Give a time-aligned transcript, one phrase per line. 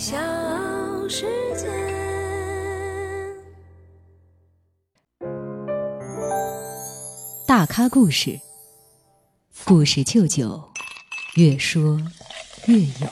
[0.00, 0.16] 小
[1.10, 1.68] 世界。
[7.46, 8.40] 大咖故事，
[9.66, 10.70] 故事舅舅，
[11.36, 12.00] 越说
[12.66, 13.10] 越有。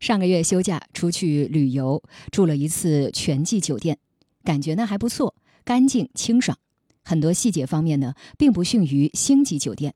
[0.00, 3.96] 上个月休假出去旅游，住了一次全季酒店，
[4.44, 5.34] 感觉呢还不错，
[5.64, 6.58] 干净清爽，
[7.02, 9.94] 很多细节方面呢并不逊于星级酒店。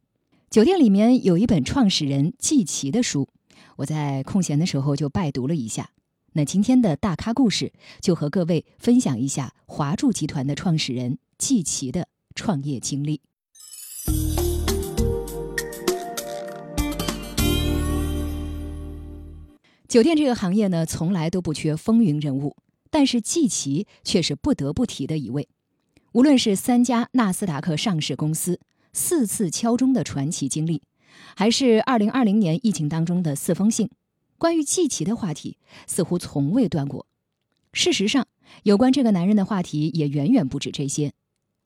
[0.49, 3.29] 酒店里面有一本创始人季琦的书。
[3.77, 5.91] 我在空闲的时候就拜读了一下。
[6.33, 13.21] 那今天的大咖故事就和各位分享一下华住集团的创始人季琦的创业经历。
[19.89, 22.57] 酒店这个行业呢，从来都不缺风云人物，
[22.91, 25.49] 但是季琦却是不得不提的一位。
[26.13, 28.61] 无论是三家纳斯达克上市公司
[28.93, 30.83] 四次敲钟的传奇经历。
[31.37, 33.91] 还是二零二零年疫情当中的四封信，
[34.39, 37.07] 关于季琦的话题似乎从未断过。
[37.73, 38.27] 事实上，
[38.65, 41.13] 有关这个男人的话题也远远不止这些。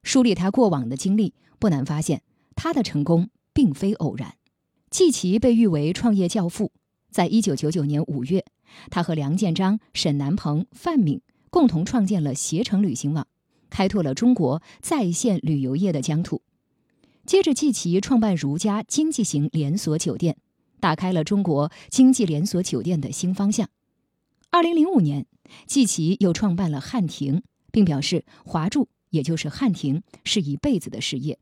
[0.02, 2.22] 梳理他过往的经历，不难发现，
[2.54, 4.34] 他的成功并非偶然。
[4.90, 6.72] 季琦被誉为创业教父，
[7.10, 8.44] 在一九九九年五月，
[8.90, 11.20] 他和梁建章、沈南鹏、范敏
[11.50, 13.26] 共同创建了携程旅行网，
[13.70, 16.42] 开拓了中国在线旅游业的疆土。
[17.26, 20.36] 接着，季琦创办如家经济型连锁酒店，
[20.78, 23.68] 打开了中国经济连锁酒店的新方向。
[24.50, 25.26] 二零零五年，
[25.66, 31.38] 季琦又创办了汉庭，并表示华住也就是汉庭是一辈子的事业。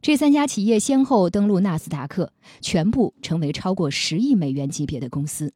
[0.00, 5.54] 这三家企业先后登陆纳斯达克，全部成为超过十亿美元级别的公司。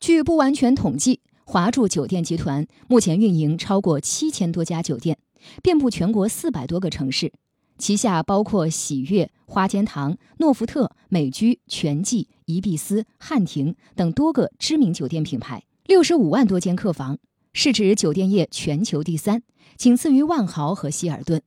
[0.00, 5.16] 据不完全统计，华住酒店集团目前运营超过七千多家酒店，
[5.62, 7.32] 遍布全国四百多个城市。
[7.80, 17.18] 旗下包括喜悦、花间堂、诺福特、美居、全季、宜碧斯、汉庭等多个知名酒店品牌，六十五万多间客房，
[17.54, 19.42] 市值酒店业全球第三，
[19.78, 21.42] 仅次于万豪和希尔顿。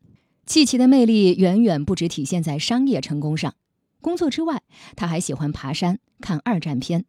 [0.46, 3.54] 季琦的魅力远远不止体现在商业成功上，
[4.02, 4.64] 工作之外，
[4.96, 7.06] 他还喜欢爬山、看二战片。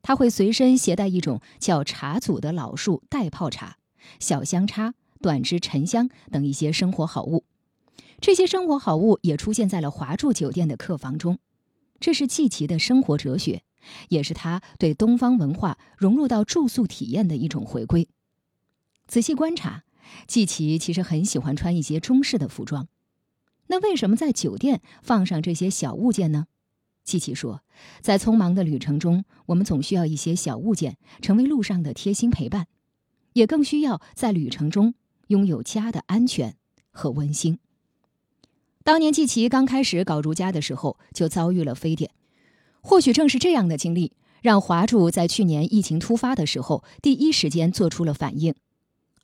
[0.00, 3.76] 他会随身携带一种叫茶祖的老树袋泡茶、
[4.18, 7.44] 小香插、短枝沉香等一些生活好物。
[8.22, 11.40] 这些生活好物也出现在了华住酒店的客房中，
[11.98, 13.64] 这是季琦的生活哲学，
[14.10, 18.08] 也是他对东方文化融入到住宿体验的一种回归。
[19.08, 19.82] 仔细观察，
[20.28, 22.86] 季琦其实很喜欢穿一些中式的服装。
[23.66, 26.46] 那为什么在酒店放上这些小物件呢？
[27.02, 27.64] 季琦说，
[28.00, 32.68] 在匆忙的旅程中，我们总需要一些小物件成为路上的贴心陪伴，
[33.32, 34.94] 也更需要在旅程中
[35.26, 36.54] 拥有家的安全
[36.92, 37.58] 和温馨。
[38.84, 42.10] 当年季琦刚开始搞如家的时候，就遭遇了非典。
[42.80, 48.54] 或许正是这样的经历，让华住在去年疫情突发的时候，第一时间做出了反应。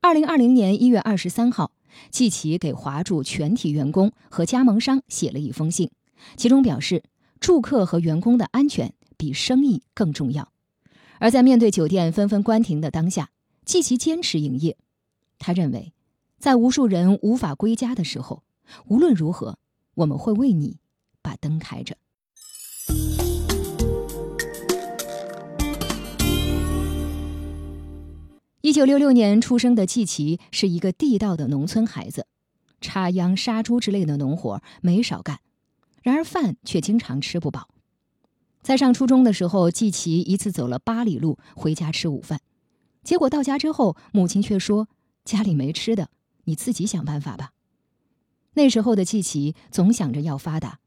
[0.01, 1.73] 二零二零年一月二十三号，
[2.11, 5.91] 季琦给华住全体员工和加盟商写了一封信，
[6.37, 7.03] 其中表示
[7.41, 10.53] 住客和员工的安全比生意更重要。
[11.19, 13.31] 而在面对酒店纷纷关停的当下，
[13.65, 14.77] 季琦坚持营业。
[15.41, 15.93] 他认为，
[16.39, 18.45] 在无数人无法归家的时候。
[18.87, 19.59] 无论如何，
[19.95, 20.79] 我们会为你
[21.23, 21.97] 把灯开着。
[28.61, 32.27] 一九六六年出生的季琦是一个地道的农村孩子，
[32.81, 35.41] 插秧、杀猪之类的农活没少干，
[36.03, 37.69] 然而饭却经常吃不饱。
[38.61, 42.41] 在上初中的时候，季琦一次走了八里路回家吃午饭，
[43.03, 44.89] 结果到家之后，母亲却说
[45.25, 46.11] ：“家里没吃的，
[46.45, 47.53] 你自己想办法吧。”
[48.55, 50.79] 那时候的季琦总想着要发达，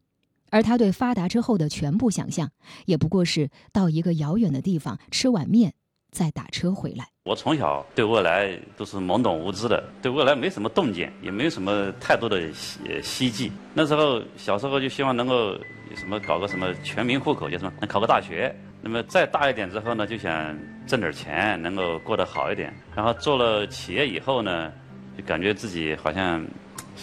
[0.50, 2.52] 而他对发达之后的全部想象，
[2.86, 5.74] 也不过是到一个遥远的地方吃碗面，
[6.12, 7.08] 再打车回来。
[7.24, 13.52] 我从小对未来都是懵懂无知的，对未来没什么洞见，也没有什么太多的希希冀。
[13.74, 15.56] 那时候小时候就希望能够
[15.96, 18.54] 什么搞个什么全民户口，叫什么能考个大学。
[18.82, 22.74] 那么再大一点之后呢，就想挣点钱，能够过得好一点。
[22.94, 24.74] 然后做了企业以后呢，
[25.16, 26.46] 就感觉自己好像。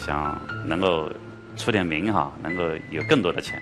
[0.05, 1.11] 想能够
[1.57, 3.61] 出点名哈，能够有更多的钱。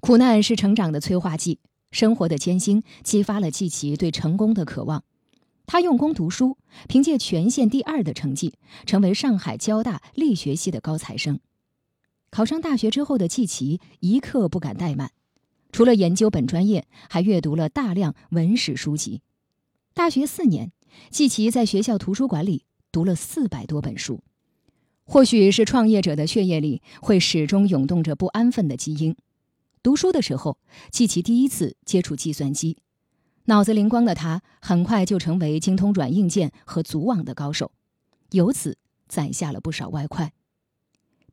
[0.00, 1.58] 苦难是成长的催化剂，
[1.90, 5.04] 生活的艰辛激发了季琦对成功的渴望。
[5.64, 6.58] 他用功读书，
[6.88, 8.54] 凭借全县第二的成绩，
[8.84, 11.40] 成为上海交大力学系的高材生。
[12.30, 15.12] 考上大学之后的季琦一刻不敢怠慢，
[15.70, 19.22] 除了研究本专业，还阅读了大量文史书籍。
[19.94, 20.72] 大学四年，
[21.10, 24.22] 季琦在学校图书馆里读了四百多本书。
[25.04, 29.16] 或许是创业者的血液里会始终涌动着不安分的基因。
[29.82, 30.58] 读书的时候，
[30.90, 32.78] 季琦第一次接触计算机，
[33.46, 37.72] 脑子灵光的他很快就成为精通软硬件和组网的高手，
[38.30, 38.78] 由此
[39.08, 40.32] 攒下了不少外快。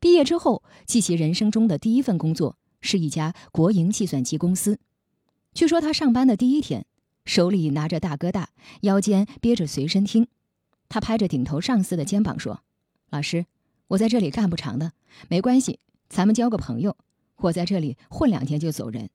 [0.00, 4.80] 毕业之后，季琦人生中的第一份工作是一家国营计算机公司。
[5.54, 6.86] 据说他上班的第一天，
[7.24, 8.50] 手里拿着大哥大，
[8.80, 10.26] 腰间憋着随身听，
[10.88, 12.62] 他拍着顶头上司的肩膀说
[13.10, 13.46] ：“老师，
[13.90, 14.92] 我在这里干不长的，
[15.28, 16.96] 没关系，咱们交个朋友。
[17.38, 19.10] 我在这里混两天就走人。”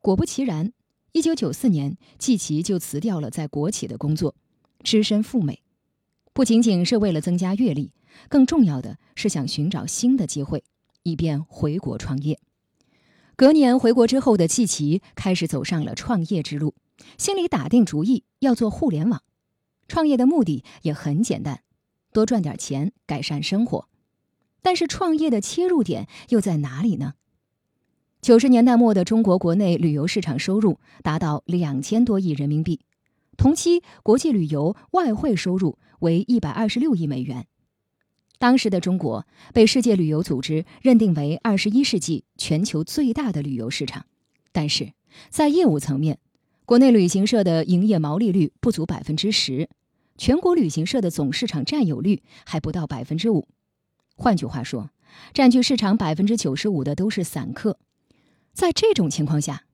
[0.00, 0.72] 果不其然。
[1.12, 4.34] 一九九四年，季琦就辞掉了在国企的工作，
[4.82, 5.62] 只身赴美，
[6.32, 7.92] 不仅仅是为了增加阅历，
[8.30, 10.64] 更重要的是想寻找新的机会，
[11.02, 12.38] 以便回国创业。
[13.36, 16.74] 隔年回国之后的季琦开始走上了创业之路，
[17.18, 19.22] 心里打定主意要做互联网。
[19.88, 21.62] 创业的目的也很简单，
[22.12, 23.88] 多赚点钱，改善生活。
[24.60, 27.14] 但是创业的切入点又在哪里呢？
[28.20, 32.80] 九十年代末的中国国内旅游市场收入达到两千多亿人民币，
[33.36, 37.46] 同期国际旅游外汇收入为一百二十六亿美元。
[38.38, 44.06] 当时的中国被世界旅游组织认定为二十一世纪全球最大的旅游市场，
[44.52, 44.92] 但是
[45.28, 46.18] 在业务层面，
[46.64, 49.68] 国内旅行社的营业毛利率不足百分之十，
[50.22, 53.48] 全国旅行社的总市场占有率还不到百分之五。
[54.14, 54.90] 换句话说，
[55.34, 57.76] 占据市场百分之九十五的都是散客。
[58.52, 59.64] 在这种情况下，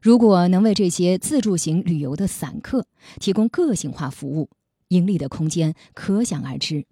[0.00, 2.86] 如果能为这些自助型旅游的散客
[3.20, 4.48] 提供个性化服务，
[4.88, 6.86] 盈利的空间可想而知。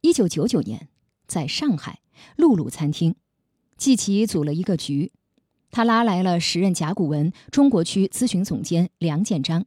[0.00, 0.86] 一九九九年，
[1.26, 1.98] 在上海
[2.36, 3.16] 露露餐厅，
[3.76, 5.10] 季琦组了一个局，
[5.72, 9.66] 他拉来了时任甲骨文中国区咨询总监梁建章、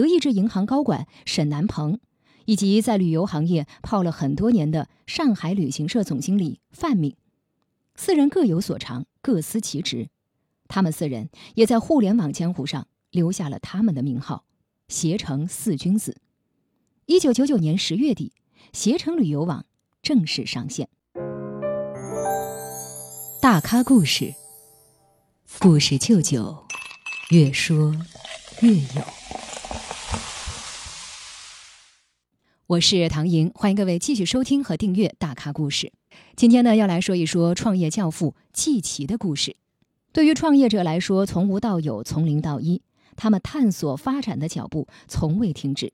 [0.00, 2.00] 德意志银行高管沈南鹏，
[2.46, 7.14] 以及在旅游行业泡了很多年的上海旅行社总经理范敏，
[7.96, 10.08] 四人各有所长，各司其职。
[10.68, 14.46] 他们四人也在互联网江湖上留下了他们的名号——
[14.88, 16.16] 携程四君子。
[17.04, 18.32] 一九九九年十月底，
[18.72, 19.66] 携程旅游网
[20.00, 20.88] 正式上线。
[23.42, 24.32] 大咖故事，
[25.58, 26.64] 故事舅舅，
[27.32, 27.94] 越说
[28.62, 29.19] 越有。
[32.70, 35.88] 我是唐莹，欢迎各位继续收听和订阅《大咖故事》。
[36.36, 39.56] 今天呢，要来说一说创业教父季琦的故事。
[40.12, 42.80] 对于创业者来说，从无到有，从零到一，
[43.16, 45.92] 他们探索发展的脚步从未停止。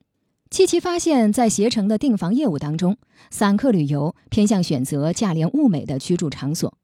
[0.51, 2.95] 季琦发现，在携程的订房业务当中，
[3.31, 6.77] 散客旅游偏向选择价廉物美的居住场所，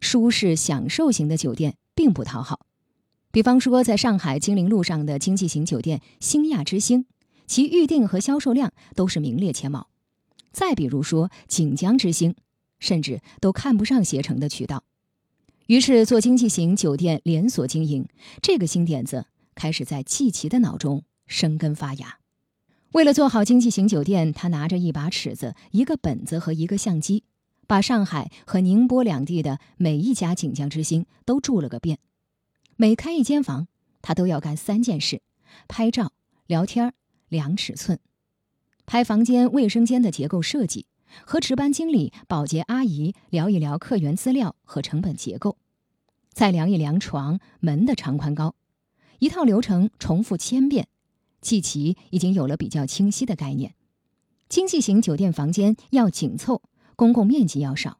[0.00, 2.66] 舒适享受型的酒店并不讨好。
[3.30, 7.06] 比方说，在上海金陵路上的经济型酒店星亚之星，
[7.46, 9.88] 其预订和销售量都是名列前茅。
[10.52, 12.34] 再比如说锦江之星，
[12.78, 14.84] 甚至都看不上携程的渠道。
[15.66, 18.06] 于是，做经济型酒店连锁经营
[18.40, 22.18] 这个新点子开始在季琦的脑中生根发芽。
[22.92, 27.24] 为了做好经济型酒店，他拿着一把尺子、一个本子和一个相机，
[27.66, 31.98] 把上海和宁波两地的每一家锦江之星都住了个遍。
[32.76, 33.66] 每开一间房，
[34.00, 35.20] 他都要干三件事：
[35.66, 36.12] 拍照、
[36.46, 36.94] 聊天、
[37.36, 38.00] 量尺寸。
[38.86, 40.86] 拍房间、卫生间的结构设计。
[41.24, 45.56] 和值班经理、保洁阿姨聊一聊客源资料和成本结构，
[46.32, 48.56] 再量一量床门的长宽高，
[49.20, 50.88] 一套流程重复千遍，
[51.40, 53.74] 季琦已经有了比较清晰的概念。
[54.48, 56.60] 经济型酒店房间要紧凑，
[56.96, 57.98] 公共面积要少，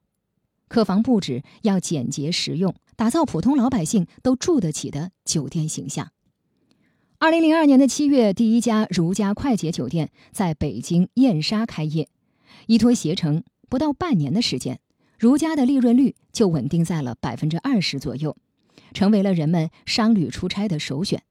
[0.69, 6.11] 客房布置要简洁实用，打造普通老百姓都住得起的酒店形象。
[7.27, 12.09] 二零零二年的七月，第一家如家快捷酒店在北京燕莎开业。
[12.69, 14.79] 依托携程，不到半年的时间，
[15.19, 18.37] 如家的利润率就稳定在了百分之二十左右，
[18.93, 21.25] 成为了人们商旅出差的首选。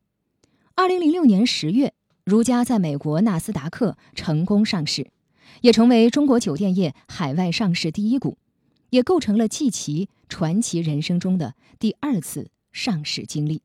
[0.76, 1.94] 二零零六年十月，
[2.26, 5.10] 如家在美国纳斯达克成功上市，
[5.62, 8.38] 也成为中国酒店业海外上市第一股，
[8.90, 13.62] 也构成了季琦传奇人生中的第二次上市经历。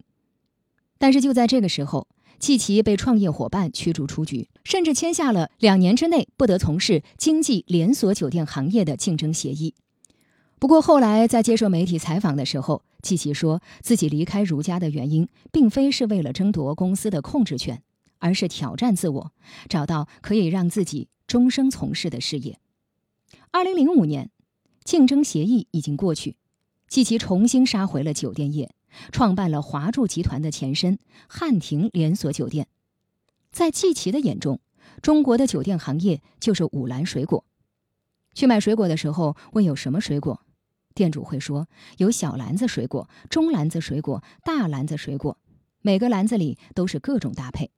[0.96, 2.06] 但是就在这个时候，
[2.38, 9.74] 季琦被创业伙伴驱逐出局，甚至签下了两年之内不得从事经济连锁酒店行业的竞争协议。
[10.58, 17.82] 不过后来在接受媒体采访的时候，季琦说自己离开如家的原因，并非是为了争夺公司的控制权，
[18.18, 19.32] 而是挑战自我，
[19.68, 22.58] 找到可以让自己终生从事的事业。
[23.50, 24.30] 二零零五年，
[24.84, 26.36] 竞争协议已经过去，
[26.88, 28.70] 季琦重新杀回了酒店业。
[29.12, 32.68] 创办了华住集团的前身汉庭连锁酒店，
[33.50, 34.60] 在季琦的眼中，
[35.02, 37.44] 中国的酒店行业就是五篮水果。
[38.34, 40.40] 去买水果的时候，问有什么水果，
[40.94, 41.68] 店主会说
[41.98, 45.36] 有小篮子水果、中篮子水果、大篮子水果。
[45.82, 47.70] 每个篮子里都是各种搭配。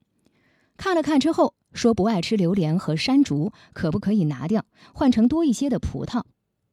[0.77, 6.25] 看了看之后，说不爱吃榴莲和山竹，可不可以拿掉，换成多一些的葡萄？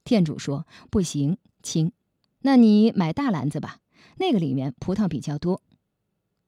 [0.03, 1.91] 店主说不行，亲，
[2.41, 3.77] 那你买大篮子吧，
[4.19, 5.61] 那个里面葡萄比较多。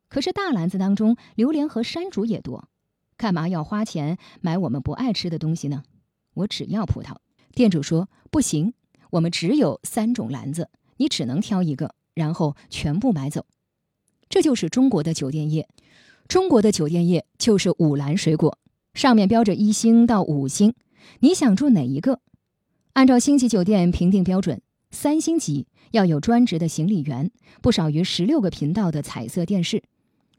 [0.07, 2.67] 可是大篮子当中榴莲和山竹也多，
[3.17, 5.83] 干嘛要花钱买我们不爱吃的东西呢？
[6.35, 7.15] 我只要葡萄。
[7.55, 8.73] 店主说不行，
[9.11, 13.45] 我们只有三种篮子，你只能挑一个，然后全部买走。
[14.29, 15.67] 这就是中国的酒店业。
[16.27, 18.57] 中国的酒店业就是五篮水果，
[18.93, 20.73] 上面标着一星到五星，
[21.19, 22.21] 你想住哪一个？
[22.93, 27.31] 按照星级酒店评定标准，三星级要有专职的行李员，
[27.61, 29.83] 不少于十六个频道的彩色电视，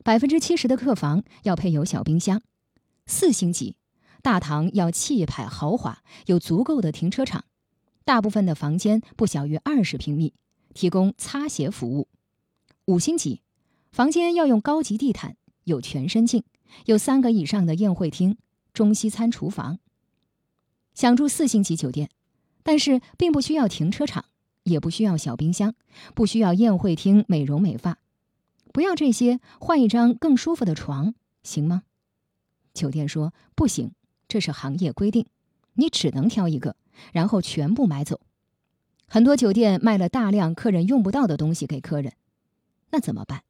[0.04, 2.42] 百分之七十的客房要配有小冰箱。
[3.06, 3.75] 四星级
[4.23, 7.44] 大堂要气派豪华，有足够的停车场，
[8.04, 10.35] 大部分的房间不小于二十平米，
[10.75, 12.09] 提供擦鞋服务。
[12.85, 13.40] 五星级
[13.90, 15.37] 房间要用高级地毯。
[15.64, 16.42] 有全身镜，
[16.87, 18.37] 有三个以上的宴会厅、
[18.75, 19.78] 中西餐厨房。
[20.92, 22.11] 想住四星级酒店，
[22.64, 24.25] 但是并不需要停车场，
[24.64, 25.75] 也不需要小冰箱，
[26.14, 27.99] 不需要宴会厅、美容美发，
[28.73, 31.83] 不要这些，换一张更舒服的床，行吗？
[32.73, 33.92] 酒店说不行，
[34.28, 35.26] 这是行业规定，
[35.75, 36.76] 你只能挑一个，
[37.12, 38.21] 然后全部买走。
[39.07, 42.14] 很多酒店卖了大量客人用不到的东西给客人，
[42.90, 43.42] 那怎么办？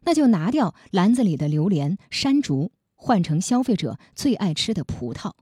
[0.00, 5.32] 那就拿掉篮子里的榴莲、山竹，换成消费者最爱吃的葡萄。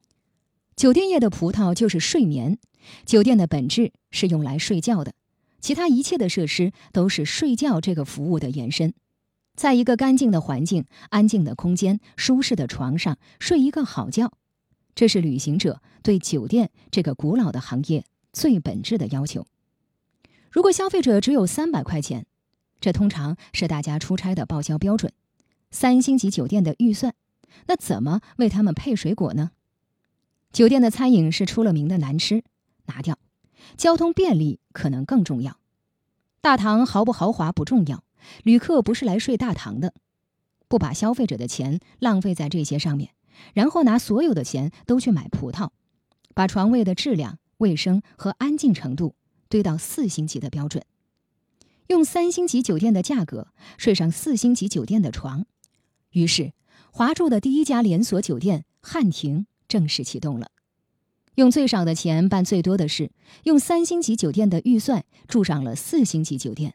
[0.76, 2.58] 酒店业的葡萄就是睡眠，
[3.06, 5.14] 酒店的本质是用来睡觉的，
[5.58, 8.92] 其他一切的设施都是睡觉这个服务的延伸。
[9.54, 14.34] 在一个干净的环境、安静的空间、舒适的床上睡一个好觉，
[14.94, 18.04] 这是旅行者对酒店这个古老的行业
[18.34, 19.46] 最本质的要求。
[20.50, 22.26] 如果消费者只有三百块钱，
[22.80, 25.10] 这通常是大家出差的报销标准，
[25.70, 27.14] 三星级酒店的预算，
[27.66, 29.52] 那怎么为他们配水果呢？
[30.56, 32.42] 酒店的餐饮是出了名的难吃，
[32.86, 33.18] 拿掉。
[33.76, 35.58] 交通便利可能更重要。
[36.40, 38.02] 大堂豪不豪华不重要，
[38.42, 39.92] 旅客不是来睡大堂的。
[40.66, 43.10] 不把消费者的钱浪费在这些上面，
[43.52, 45.68] 然后拿所有的钱都去买葡萄，
[46.32, 49.14] 把床位的质量、卫生和安静程度
[49.50, 50.82] 堆到四星级的标准。
[51.88, 55.44] 用三星级酒店的价格睡上四星级酒店的床，
[56.12, 56.54] 于是
[56.90, 60.50] 华住的第一家连锁酒店汉庭正式启动了。
[61.36, 63.10] 用最少的钱办最多的事，
[63.44, 66.74] 用三星级酒店的预算住上了四星级酒店，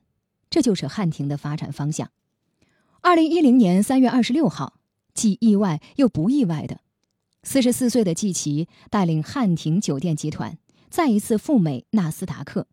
[0.50, 2.12] 这就是汉庭的发展方向。
[3.02, 4.76] 二零一零年三月二十六号，
[5.14, 6.82] 既意外又不意外的，
[7.42, 12.68] 四十四岁的季琦带领汉庭酒店集团再一次赴美纳斯达克，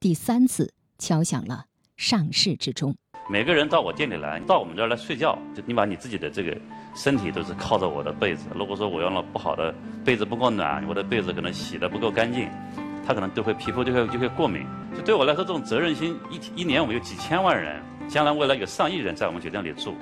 [0.00, 1.66] 第三次敲响了。
[1.96, 2.96] 上市之钟，
[3.30, 6.58] 每个人到我店里来，到我们这儿来睡觉，就你把你自己的这个
[6.94, 8.48] 身体都是靠着我的被子。
[8.54, 9.74] 如果说我用了不好的
[10.04, 12.48] 被子不够暖，我的被子可能洗的不够干净，
[13.06, 14.64] 他可能都会皮肤就会就会过敏。
[14.96, 19.92] 就对我来说，这种责任心，一一年我们有几千万人，将来未来有上亿人在我们酒店里住，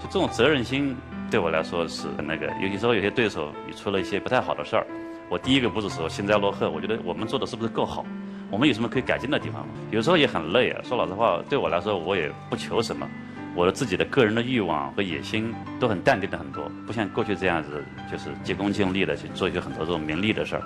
[0.00, 0.96] 就这种责任心
[1.30, 2.46] 对我来说是那个。
[2.60, 4.86] 有些时候有些对手你出了一些不太好的事儿，
[5.28, 8.04] 我第一个不是说幸灾乐祸，我觉得我们做的是不是够好。
[8.50, 9.68] 我们有什么可以改进的地方吗？
[9.92, 10.80] 有时候也很累啊。
[10.82, 13.08] 说老实话，对我来说，我也不求什么，
[13.56, 20.62] 我的自己的个人的欲望和野心都很淡定的很多，不像过去这样子，就是急功近利的去做一些很多这种名利的事儿。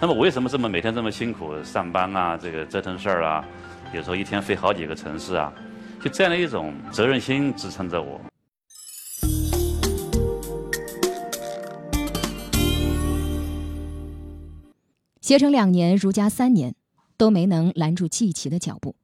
[0.00, 2.36] 那么我为什么这么每天这么辛苦上班啊？
[2.36, 3.44] 这个折腾事儿啊？
[3.92, 5.52] 有时候一天飞好几个城市啊？
[6.00, 8.20] 就这样的一种责任心支撑着我。
[15.20, 16.74] 携程两年，如家三年。
[17.18, 18.96] 都没能拦住季琦的脚步，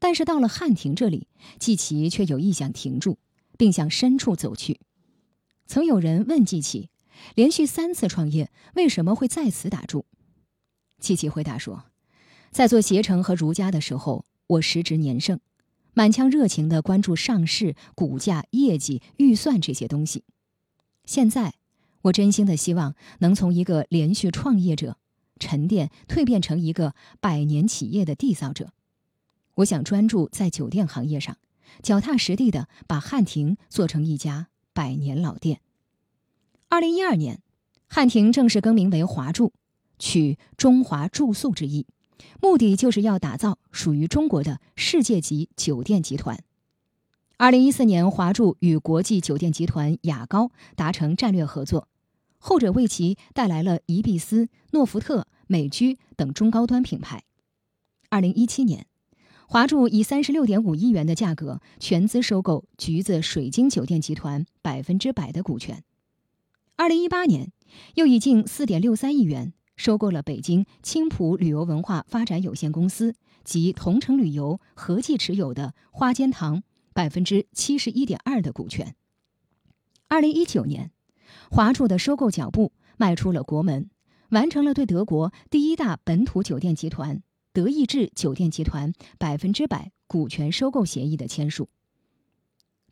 [0.00, 1.28] 但是到了汉庭这里，
[1.60, 3.18] 季琦却有意想停住，
[3.56, 4.80] 并向深处走去。
[5.66, 6.88] 曾有人问季琦，
[7.36, 10.06] 连续三次创业，为什么会在此打住？
[10.98, 11.84] 季琦回答说，
[12.50, 15.38] 在做携程和如家的时候，我时值年盛，
[15.94, 20.24] 满腔热情地关注上市、股价、业绩、预算这些东西。
[21.04, 21.54] 现在，
[22.02, 24.96] 我真心的希望能从一个连续创业者。
[25.38, 28.74] 沉淀蜕变成一个百年企业的缔造者，
[29.56, 31.36] 我想专注在酒店行业上，
[31.82, 35.60] 脚踏实地的把汉庭做成一家百年老店。
[36.68, 37.42] 二零一二年，
[37.88, 39.52] 汉庭正式更名为华住，
[39.98, 41.86] 取中华住宿之意，
[42.40, 46.42] 目的就是要打造属于中国的世界级酒店集团。
[47.36, 51.88] 二零一四年，华住与国际酒店集团雅高达成战略合作。
[52.38, 57.24] 后者为其带来了宜碧斯、诺福特、美居等中高端品牌。
[58.08, 58.86] 二零一七年，
[59.52, 65.82] 华住以三十六点五亿元的价格全资收购橘子水晶酒店集团百分之百的股权。
[66.76, 67.50] 二零一八年，
[67.96, 76.62] 又以近四点六三亿元收购了北京青浦旅游文化发展有限公司及同程旅游合计持有的花间堂
[76.94, 78.94] 百分之七十一点二的股权。
[80.06, 80.92] 二零一九年，
[81.50, 83.90] 华住的收购脚步迈出了国门，
[84.28, 87.20] 完成了对德国第一大本土酒店集团。
[87.52, 91.68] 德意志酒店集团百分之百股权收购协议的签署。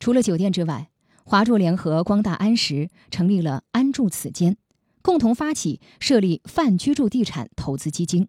[0.00, 0.91] 除了酒店之外，
[1.25, 4.57] 华住联合光大安石成立了安住此间，
[5.03, 8.29] 共同发起设立泛居住地产投资基金，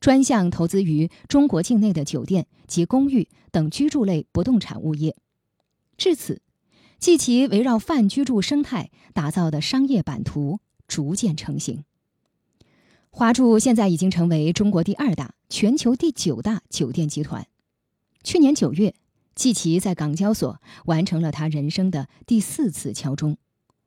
[0.00, 5.16] 专项投资于中国境内的酒店及公寓等居住类不动产物业。
[5.96, 6.42] 至此，
[6.98, 11.84] 继其围绕泛居住生态打造的商业版图逐渐成型。
[13.18, 17.46] 华住现在已经成为中国第二大、全球第九大酒店集团。
[18.22, 18.92] 去年九月，
[19.34, 23.38] 季琦在港交所完成了他人生的第四次敲钟，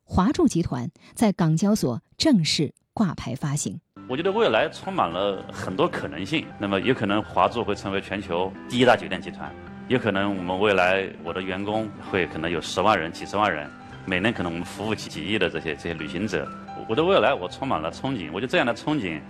[0.03, 3.79] 华住集团在港交所正式挂牌发行。
[4.07, 6.47] 我觉得未来充满了很多可能性。
[6.59, 9.53] 那么，有可能华住会成为全球第一大酒店集团，
[9.87, 13.69] 有可能我们未来我的员工会可能有十万人、几十万人，
[14.07, 16.51] 每年可能我们服务几几亿的这些这些旅行者。
[16.89, 18.31] 我的未来，我充满了憧憬。
[18.33, 19.21] 我觉得这样的憧憬，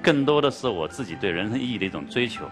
[0.00, 2.44] 更多的是我自己对人生意义的一种追求，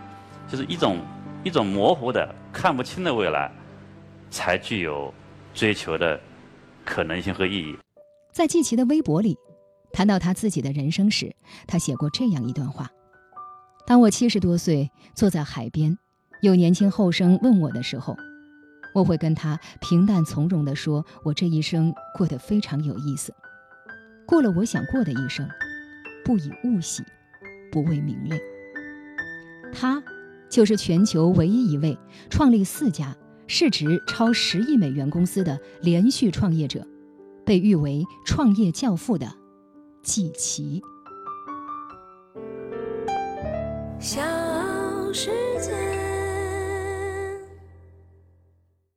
[0.49, 0.99] 就是一种
[1.45, 3.49] 一种模糊的、看不清的未来，
[4.29, 5.15] 才具有
[5.55, 6.19] 追求的
[6.85, 7.79] 可能性和意义。
[8.33, 9.39] 在季琦的微博里，
[9.93, 11.33] 谈到他自己的人生时，
[11.69, 12.91] 他写过这样一段话
[13.87, 15.97] ：“当我七十多岁，坐在海边，
[16.43, 18.17] 有年轻后生问我的时候，
[18.97, 23.33] 我会跟他平淡从容地说，我这一生过得非常有意思。”
[24.27, 25.49] 过了我想过的一生，
[26.25, 27.03] 不以物喜，
[27.71, 28.33] 不为名利。
[29.73, 30.03] 他
[30.49, 31.97] 就是全球唯一一位
[32.29, 33.15] 创立四家
[33.47, 36.87] 市值超十亿美元公司的连续创业者，
[37.45, 39.33] 被誉为创业教父的
[40.03, 40.83] 季琦。
[44.01, 44.21] 小
[45.13, 45.31] 时。